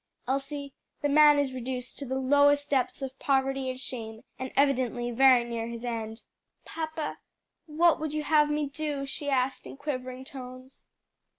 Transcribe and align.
Elsie, 0.27 0.73
the 1.03 1.07
man 1.09 1.37
is 1.37 1.53
reduced 1.53 1.99
to 1.99 2.07
the 2.07 2.17
lowest 2.17 2.71
depths 2.71 3.03
of 3.03 3.19
poverty 3.19 3.69
and 3.69 3.79
shame, 3.79 4.23
and 4.39 4.51
evidently 4.55 5.11
very 5.11 5.43
near 5.43 5.67
his 5.67 5.85
end." 5.85 6.23
"Papa, 6.65 7.19
what 7.67 7.99
would 7.99 8.11
you 8.11 8.23
have 8.23 8.49
me 8.49 8.65
do?" 8.67 9.05
she 9.05 9.29
asked 9.29 9.67
in 9.67 9.77
quivering 9.77 10.25
tones. 10.25 10.85